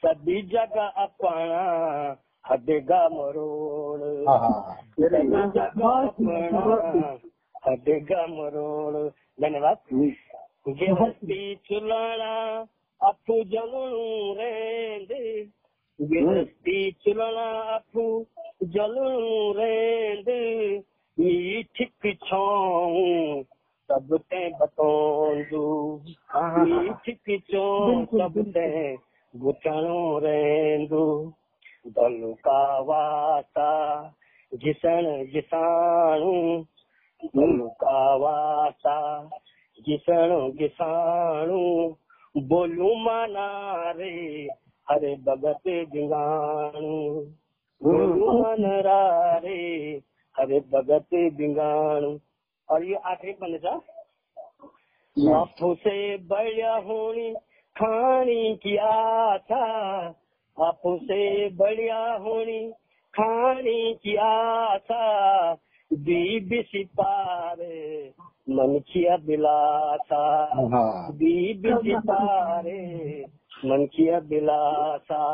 सभी 0.03 0.43
जगह 0.43 0.87
अपना 0.87 2.13
हदेगा 2.45 3.09
मरोड़ 3.09 4.03
हदेगा 7.69 8.27
मरोड़ 8.27 9.09
धन्यवाद। 9.43 9.79
चुलाना 11.55 12.33
जलू 13.45 14.35
रेंदे। 14.39 15.25
गिरस्ती 16.01 16.91
चुलाना 16.91 17.47
अफू 17.77 18.27
जलू 18.63 19.09
रेंदे। 19.53 20.79
छाऊं 22.25 23.43
सब 23.89 24.17
ते 24.23 24.49
बतौंदू। 24.51 25.65
मीठिक 26.37 27.43
छाऊं 27.51 28.05
सब 28.05 28.35
ते 28.49 28.97
गुचणो 29.35 30.19
रेंदू। 30.19 31.33
दलु 31.87 32.35
का 32.35 32.79
वासा 32.81 33.71
जिसण। 34.55 35.27
जिसाणू 35.27 36.65
दलु 37.25 37.69
का 37.69 38.17
वासा 38.17 39.25
जिसण। 39.81 40.51
जिसाणू 40.51 41.97
बोलू 42.37 42.95
माना 42.95 43.91
रे 43.91 44.49
हरे 44.91 45.15
भगत 45.17 45.63
जिंगाणू 45.67 47.21
बोलू 47.83 48.43
मन 48.43 48.65
रे 49.45 50.03
हरे 50.39 50.61
भगत 50.61 51.09
जिंगाणू 51.15 52.19
और 52.71 52.85
ये 52.85 52.95
आखिरी 52.95 53.33
बंद 53.33 53.61
था 53.65 53.81
आँखों 55.39 55.75
से 55.75 56.17
बढ़िया 56.17 56.77
होनी 56.77 57.35
खानी 57.77 58.57
की 58.57 58.77
आशा। 58.77 59.65
आँखों 60.61 60.97
से 60.99 61.49
बढ़िया 61.49 61.99
होनी 62.15 62.61
खानी 63.15 63.95
की 63.95 64.15
आशा 64.17 65.53
बीबी 65.91 66.63
सिपार 66.63 67.57
मन 68.51 68.79
की 68.89 69.05
अभिलाषा 69.05 70.25
हाँ। 70.73 71.13
बीबी 71.13 71.73
सिपारे 71.77 72.81
मन 73.65 73.87
की 73.87 74.09
अभिलाषा 74.09 75.25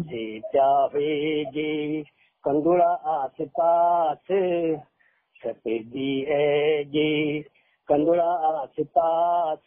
से 0.00 0.22
चाहेगे 0.46 2.02
कंदुड़ा 2.44 2.92
आस 3.08 3.42
पास 3.58 4.32
सफेदी 5.42 6.14
है 6.28 7.42
कंदुड़ा 7.88 8.30
आस 8.50 8.84
पास 8.98 9.66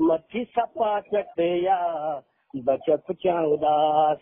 मथी 0.00 0.44
सपा 0.44 1.00
चटया 1.00 1.80
बच 2.56 2.80
कुचा 2.90 3.46
उदास। 3.46 4.18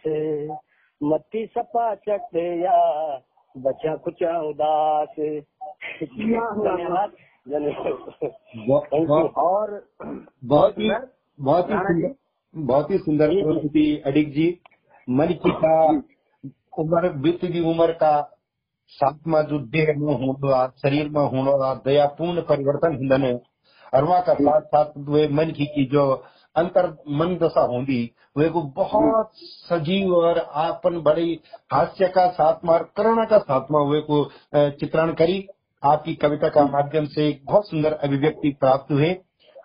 मथी 1.03 1.47
सपा 1.47 1.95
चटया 1.95 3.21
बच्चा 3.57 3.97
कुछ 3.97 4.23
उदास। 4.23 5.09
धन्यवाद। 5.09 7.13
धन्यवाद। 7.49 8.33
बहुत 8.69 8.89
बहुत- 8.95 9.35
और 9.35 9.87
बहुत 10.45 10.79
ही 10.79 10.91
बहुत 11.41 11.71
ही 11.71 11.75
सुंदर 11.75 12.15
बहुत 12.57 12.91
ही 12.91 12.99
सुंदर। 12.99 13.29
प्रस्तुति 13.29 14.03
अडिक 14.07 14.33
जी। 14.33 14.61
मन 15.11 15.27
की 15.27 15.41
का 15.47 16.03
उम्र 16.79 17.13
बीतती 17.13 17.61
उम्र 17.61 17.93
का। 17.93 18.39
सातमा 18.87 19.43
जो 19.43 19.59
देह 19.59 19.95
में 19.97 20.15
होना 20.15 20.69
शरीर 20.69 21.09
में 21.09 21.21
होना 21.21 21.75
दयापूर्ण 21.75 22.41
परिवर्तन 22.41 22.97
हुंदन 22.97 23.41
और 23.95 24.05
वहाँ 24.05 24.23
का 24.23 24.35
साथ 24.35 24.61
साथ 24.61 24.85
वे 24.99 25.29
मन 25.29 25.45
की 25.45 25.67
की 25.67 25.87
जो 25.87 26.25
अंतर 26.57 26.87
मन 27.11 27.37
दशा 27.37 27.61
होंगी। 27.63 28.03
वे 28.37 28.49
को 28.49 28.63
बहुत 28.77 29.31
सजीव 29.35 30.15
और 30.15 30.39
आपन 30.39 31.01
बड़ी 31.03 31.41
हास्य 31.73 32.09
का 32.09 32.29
साथ 32.31 32.65
मार 32.65 32.83
करुणा 32.97 33.25
का 33.25 33.39
साथ 33.41 33.71
में 33.71 33.81
वे 33.91 34.01
को 34.01 34.25
चित्रण 34.55 35.13
करी। 35.15 35.47
आपकी 35.83 36.15
कविता 36.15 36.49
का 36.49 36.65
माध्यम 36.67 37.07
से 37.07 37.29
एक 37.29 37.45
बहुत 37.45 37.69
सुंदर 37.69 37.93
अभिव्यक्ति 37.99 38.57
प्राप्त 38.61 38.93
हुए 38.93 39.15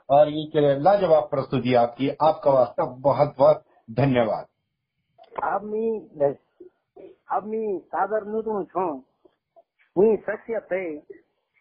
और 0.10 0.30
ये 0.30 0.78
लाजवाब 0.80 1.24
प्रस्तुति 1.24 1.74
आपकी। 1.76 2.10
आपका 2.22 2.52
वास्ता 2.52 2.86
बहुत 3.02 3.36
बहुत 3.38 3.64
धन्यवाद। 3.92 4.46
अब 5.44 5.64
मी 5.64 5.86
अब 7.32 7.46
मी 7.46 7.80
सादर 7.86 8.26
नुतू 8.26 8.64
छो। 8.64 8.86
हुई 9.96 10.16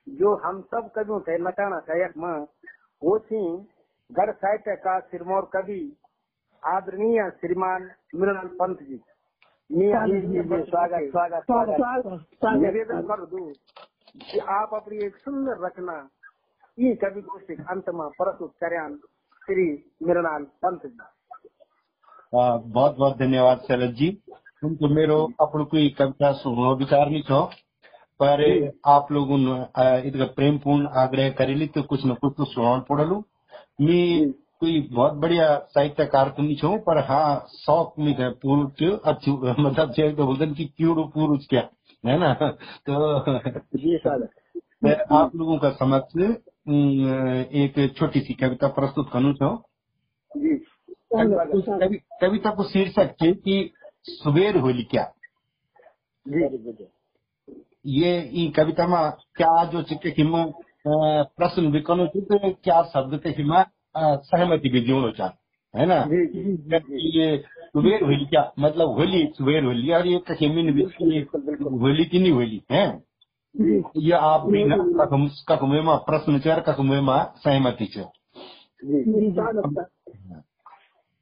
जो 0.07 0.35
हम 0.37 0.61
सब 0.63 0.91
कवियों 0.95 1.21
थे 1.21 1.39
नटाना 1.39 1.79
कयक 1.81 2.17
में, 2.17 2.47
वो 3.03 3.19
थी 3.19 3.41
गढ़ 4.11 4.31
साहित्य 4.33 4.75
का 4.77 4.99
सिरमौर 5.03 5.49
कवि 5.53 5.81
आदरणीय 6.63 7.23
श्रीमान 7.31 7.89
मृणाल 8.17 8.47
पंत 8.61 8.79
जी। 8.83 8.99
मी 9.71 9.89
स्वागत, 10.63 11.09
स्वागत 11.11 11.43
स्वागत 11.45 12.45
निवेदन 12.57 13.03
कर 13.03 13.25
दूँ 13.27 13.51
कि 14.23 14.39
आप 14.51 14.75
अपनी 14.75 15.05
एक 15.07 15.17
सुंदर 15.19 15.65
रचना 15.67 15.99
ये 16.79 16.95
कवि 16.97 17.21
गोष्ठी 17.23 17.55
अंत 17.67 17.91
में 17.95 18.09
प्रस्तुत 18.15 18.55
करें 18.61 18.97
श्री 19.43 19.67
मृणाल 20.07 20.45
पंत 20.63 20.87
जी। 20.87 20.99
बहुत 22.33 22.97
बहुत 22.97 23.19
धन्यवाद 23.19 23.59
शरद 23.69 23.95
जी। 23.95 24.11
तुमको 24.63 24.95
मेरो 24.95 25.23
अपन 25.41 25.65
कोई 25.71 25.89
कविता 25.99 26.33
सुनो 26.39 26.75
विचार 26.77 27.09
नहीं 27.09 27.23
छो 27.25 27.45
पर 28.21 28.49
आप 28.89 29.13
लोगों 29.13 29.39
ने 29.39 29.55
इतना 30.09 30.27
प्रेम 30.37 30.59
पूर्ण 30.61 30.99
आग्रह 30.99 31.31
करेली 31.39 31.67
तो 31.69 31.83
कुछ 31.85 32.07
न 32.07 32.15
कुछ 32.17 32.35
तो 32.37 32.45
सुनान 32.47 32.81
पड़लू। 32.89 33.25
मैं 33.79 34.31
कोई 34.61 34.81
बहुत 34.93 35.13
बढ़िया 35.13 35.47
साहित्यकार 35.71 36.29
तो 36.29 36.43
नहीं 36.43 36.57
छो 36.57 36.77
पर 36.79 36.99
हाँ 37.05 37.47
शौक 37.55 37.95
में 37.99 38.13
है 38.19 38.31
पूर्व 38.31 38.67
के 38.83 38.91
अच्छी 39.11 39.31
मतलब 39.63 39.93
जे 39.93 40.11
तो 40.13 40.27
बोलते 40.27 40.45
हैं 40.45 40.55
कि 40.55 40.65
क्यों 40.77 41.07
पूर्व 41.09 41.37
क्या 41.51 41.69
है 42.05 42.19
ना? 42.19 42.33
तो 42.35 43.25
जी 43.77 43.99
मैं 44.85 44.95
आप 45.13 45.37
लोगों 45.37 45.59
का 45.59 45.71
समक्ष 45.71 46.21
एक 47.55 47.95
छोटी 47.99 48.21
सी 48.21 48.35
कविता 48.35 48.69
प्रस्तुत 48.69 49.11
करूँ 49.13 49.33
छो। 49.35 49.57
कविता 52.21 52.51
को 52.51 52.65
शीर्षक 52.65 53.15
है 53.23 53.33
कि 53.33 53.73
सुबेर 54.05 54.57
होली 54.57 54.85
क्या? 54.85 55.13
ये 57.87 58.47
कविता 58.57 58.87
में 58.87 59.11
क्या 59.37 59.65
जो 59.65 59.83
चिके 59.83 60.09
हिम 60.09 60.37
प्रश्न 60.89 61.71
भी 61.73 61.81
करो 61.81 62.07
थी 62.07 62.21
तो 62.23 62.39
क्या 62.55 62.83
शब्द 62.91 63.19
के 63.23 63.29
हिम 63.39 63.53
सहमति 63.97 64.69
भी 64.69 64.81
जोड़ो 64.81 65.11
चाह 65.13 65.31
है 65.75 65.87
ना? 65.87 65.99
जी 66.05 66.27
जी 66.27 67.19
ये 67.19 67.37
सुबेर 67.39 68.03
होली 68.05 68.27
क्या 68.27 68.43
मतलब 68.59 68.89
होली 68.99 69.25
सुबेर 69.37 69.65
होली 69.65 69.93
और 69.93 70.07
ये 70.07 70.19
कहिमिन 70.29 70.69
होली 71.73 72.05
की 72.05 72.19
नहीं 72.19 72.33
होली 72.33 72.63
है? 72.73 72.85
ये 73.55 74.13
आप 74.13 74.47
भी 74.47 74.65
ना 74.65 74.77
कखम 75.01 75.27
कखमे 75.49 75.81
में 75.83 75.97
प्रश्न 76.07 76.39
चार 76.39 76.61
कखमे 76.61 77.01
में 77.01 77.19
सहमति 77.39 77.87
छ 77.87 78.07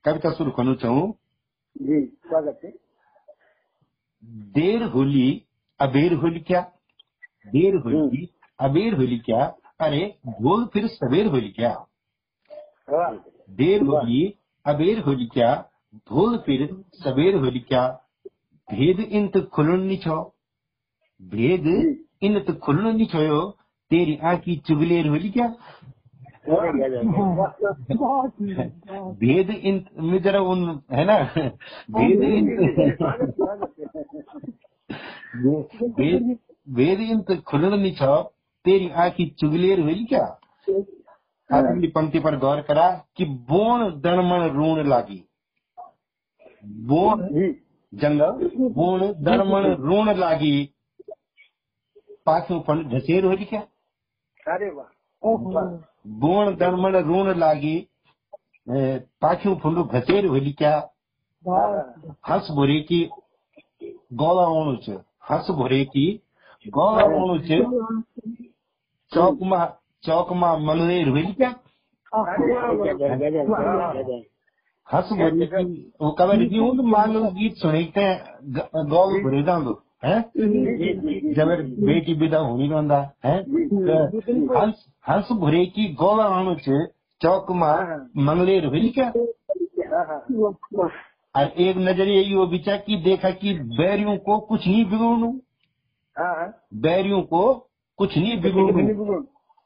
कविता 0.05 0.33
शुरू 0.33 0.51
करना 0.51 0.75
चाहूँ। 0.75 1.13
स्वागत 1.77 2.61
है। 2.65 2.71
देर 4.55 4.83
होली 4.85 5.29
अबेर 5.81 6.15
होली 6.15 6.41
क्या? 6.41 6.61
देर 7.47 7.77
होली 7.77 8.29
अबेर 8.61 8.95
होली 8.95 9.19
क्या? 9.19 9.45
अरे 9.81 10.19
भोल 10.27 10.65
फिर 10.67 10.87
सवेर 10.87 11.27
होली 11.27 11.49
क्या? 11.51 11.87
देर 13.51 13.83
होली 13.83 14.23
अबेर 14.67 14.99
होली 14.99 15.27
क्या? 15.27 15.55
भोल 15.95 16.37
फिर 16.39 16.69
सवेर 16.95 17.35
होली 17.35 17.61
क्या? 17.61 17.89
भेद 18.69 19.01
इंत 19.01 19.39
खुलनी 19.53 19.97
छो। 19.97 20.23
भेद 21.21 21.67
इंत 22.23 22.51
खुलनी 22.59 23.07
छोयो। 23.07 23.41
तेरी 23.91 24.17
आंखी 24.17 24.57
चुगलेर 24.57 25.09
होली 25.09 25.31
क्या? 25.31 25.49
भेद 29.21 29.51
इंत 29.51 29.87
में 29.99 30.23
जरा 30.23 30.41
उन 30.41 30.81
है 30.93 31.05
ना? 31.05 31.19
भेद 31.91 32.23
इंत 32.23 32.51
वेद 36.69 37.01
इंत 37.11 37.41
खुलनी 37.41 37.91
छो। 37.91 38.15
तेरी 38.65 38.89
आंखी 38.97 39.27
चुगलेर 39.41 39.81
हुई 39.81 40.05
क्या? 40.05 40.25
अगली 41.51 41.89
पंक्ति 41.89 42.19
पर 42.19 42.37
गौर 42.39 42.61
करा 42.63 42.89
कि 43.17 43.25
बोन 43.51 43.91
दणमण 44.01 44.49
रून 44.51 44.87
लागी। 44.89 45.25
बोन 46.87 47.27
जंगल 47.93 48.49
बोन 48.75 49.01
दणमण 49.25 49.75
रून 49.83 50.11
लागी। 50.19 50.55
पाछू 52.27 52.59
पण 52.61 52.83
ढसेर 52.89 53.25
होली 53.25 53.45
क्या? 53.45 53.61
अरे 54.47 54.71
वाह। 54.71 54.89
बोन 56.19 56.55
दणमण 56.57 56.97
रून 57.05 57.39
लागी। 57.39 57.77
ए, 58.67 58.99
पाछू 59.21 59.55
फुंडू 59.55 59.83
घसेर 59.85 60.27
होली 60.27 60.53
क्या? 60.53 60.77
हंस 62.29 62.47
भोरे 62.51 62.81
की 62.81 63.01
गौला 64.13 64.47
ओणु 64.51 64.77
छ 64.77 64.91
हंस 65.31 65.51
भोरे 65.51 65.85
की 65.85 66.05
गौला 66.67 67.05
ओणु 67.17 67.39
छ 67.39 67.59
चौकमा 69.13 69.65
चौकमा 70.03 70.57
मनरेर 70.59 71.09
हुई 71.09 71.23
क्या? 71.23 71.49
हंस 74.89 75.09
भोरे 75.13 75.47
की 75.47 75.93
वो 76.03 76.11
कबर 76.11 76.45
की 76.45 76.59
उन 76.59 76.81
मानो 76.91 77.21
गीत 77.31 77.55
सुनते 77.57 78.07
गौल 78.85 79.23
भरे 79.23 79.43
दांदो 79.43 79.73
हैं? 80.05 80.21
जब 81.35 81.49
बेटी 81.85 82.15
विदा 82.15 82.39
होनी 82.39 82.69
रंदा 82.69 82.99
है? 83.25 83.37
हंस 84.59 84.85
हंस 85.09 85.29
भोरे 85.33 85.65
की 85.67 85.85
गौला 85.95 86.27
ओणु 86.41 86.55
छ 86.55 86.87
चौकमा 87.21 87.73
मंगलेर 88.17 88.67
हुई 88.67 88.89
क्या? 88.99 89.09
और 91.35 91.47
एक 91.59 91.77
नज़रिए 91.77 92.23
यो 92.23 92.47
विचार 92.47 92.77
की 92.77 92.97
देखा 93.03 93.31
कि 93.31 93.55
बैरियों 93.55 94.17
को 94.17 94.39
कुछ 94.41 94.67
नहीं 94.67 94.85
बिगड़ू 94.85 95.31
बैरियों 96.81 97.23
को 97.23 97.71
कुछ 97.97 98.19
नहीं 98.19 98.41
बिगड़ू। 98.41 98.67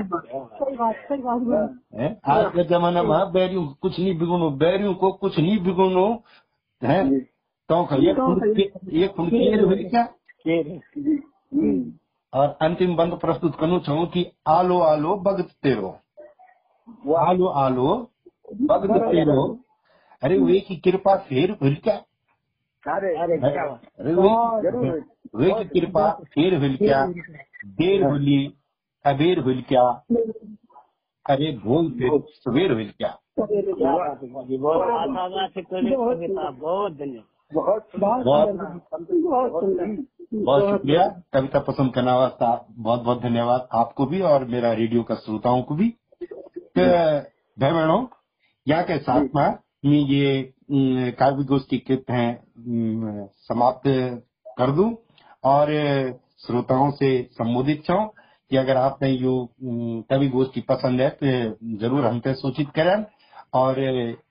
आज 2.28 2.44
के 2.52 2.64
जमाना 2.64 3.02
में 3.02 3.32
बैरियों 3.32 3.66
कुछ 3.66 4.00
नहीं 4.00 4.18
बिगड़ू 4.18 4.50
बैरियों 4.50 4.94
को 4.94 5.12
कुछ 5.12 5.38
नहीं 5.38 5.58
बिगड़ू। 5.58 6.22
है? 6.82 7.20
तो 7.68 7.84
एक 8.10 8.16
फुंड 8.16 8.56
के- 8.56 8.94
एक 8.94 9.10
फुंड 9.16 9.30
केयर 9.30 9.64
हुई 9.64 9.84
क्या? 9.84 10.02
और 12.34 12.58
अंतिम 12.62 12.96
बंद 12.96 13.12
प्रस्तुत 13.14 13.58
करूँ 13.60 13.80
चाहूँ 13.80 14.06
कि 14.06 14.32
आलो 14.46 14.78
आलो 14.78 15.16
भगत 15.16 15.48
तेरो। 15.62 15.98
आलो 17.14 17.46
आलो 17.46 18.10
भगत 18.62 18.88
तेरो। 19.10 19.58
अरे 20.22 20.38
वे 20.38 20.60
की 20.60 20.76
कृपा 20.76 21.16
फेर 21.16 21.50
हुई 21.50 21.74
क्या? 21.74 22.02
कृपा 25.68 26.10
फेर 26.24 26.54
हुई 26.54 26.76
क्या 26.76 27.00
देर 27.06 28.04
होली 28.04 28.36
अबेर 29.04 29.38
हुई 29.38 29.62
क्या 29.68 29.82
अरे 31.26 31.50
भोल 31.64 31.90
फिर 31.90 32.10
सवेर 32.34 32.72
हुई 32.72 32.84
क्या। 32.84 33.10
बहुत 33.38 34.18
धन्यवाद। 36.92 37.24
बहुत 37.52 37.86
बहुत 40.34 40.62
शुक्रिया। 40.70 41.06
कविता 41.32 41.58
पसंद 41.58 41.92
करने 41.94 42.12
वास्ता 42.12 42.48
बहुत 42.70 43.02
बहुत 43.02 43.20
धन्यवाद 43.22 43.68
आपको 43.72 44.06
भी 44.06 44.20
और 44.22 44.44
मेरा 44.44 44.72
रेडियो 44.72 45.02
का 45.02 45.14
श्रोताओं 45.14 45.62
को 45.62 45.74
भी। 45.74 45.88
तो 45.88 46.82
भाई 47.56 47.70
बहनों 47.72 48.06
यहाँ 48.66 48.84
के 48.84 48.98
साथ 48.98 49.24
में 49.36 49.98
ये 49.98 50.52
काव्य 50.70 51.44
गोष्ठी 51.44 51.78
के 51.90 51.96
समाप्त 53.44 53.82
कर 54.58 54.70
दूँ 54.70 54.90
और 55.44 55.70
श्रोताओं 56.46 56.90
से 56.90 57.10
संबोधित 57.32 57.82
चाहूँ 57.86 58.08
कि 58.50 58.56
अगर 58.56 58.76
आपने 58.76 59.10
यो 59.10 59.32
कवि 60.10 60.28
गोष्ठी 60.28 60.60
पसंद 60.60 61.00
है 61.00 61.08
तो 61.10 61.76
ज़रूर 61.78 62.06
हमसे 62.06 62.34
सूचित 62.34 62.70
करें 62.70 63.04
और 63.54 63.78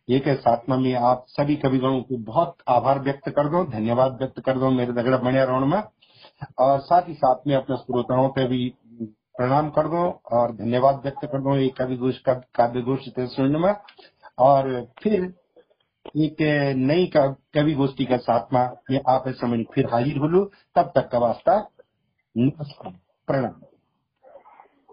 एक 0.09 0.27
साथ 0.27 0.69
में 0.69 0.93
आप 0.93 1.25
सभी 1.27 1.55
कविगणों 1.55 2.01
को 2.01 2.17
बहुत 2.17 2.55
आभार 2.67 2.99
व्यक्त 2.99 3.29
कर 3.29 3.49
दो, 3.49 3.63
धन्यवाद 3.65 4.17
व्यक्त 4.17 4.39
कर 4.39 4.57
दो 4.57 4.69
मेरे 4.69 4.93
दगड़ा 4.93 5.17
बनिया 5.17 5.43
रोण 5.43 5.65
में 5.65 5.81
और 6.59 6.79
साथ 6.79 7.07
ही 7.07 7.13
साथ 7.13 7.47
में 7.47 7.55
अपने 7.55 7.75
श्रोताओं 7.75 8.29
पे 8.29 8.47
भी 8.47 8.73
प्रणाम 9.37 9.69
कर 9.69 9.87
दो 9.87 10.21
और 10.31 10.55
धन्यवाद 10.55 11.01
व्यक्त 11.03 11.25
कर 11.25 11.41
दो 11.41 11.69
कवि 11.69 11.97
गोष्ठ, 11.97 12.29
काव्य 12.29 12.81
गोष्ठ 12.81 13.19
सुनने 13.19 13.59
में 13.59 13.73
और 14.39 14.87
फिर 15.03 15.33
एक 16.07 16.37
नई 16.75 17.11
कवि 17.17 17.73
गोष्ठी 17.73 18.05
का 18.05 18.17
साथ 18.17 18.53
में 18.91 18.99
आप 19.09 19.23
समय 19.27 19.63
फिर 19.73 19.85
हाजिर 19.85 20.17
हो 20.17 20.45
तब 20.75 20.91
तक 20.95 21.09
का 21.11 21.19
वास्ता 21.19 21.69
नमस्कार। 22.37 22.93
प्रणाम। 23.27 23.61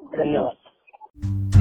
धन्यवाद। 0.06 1.55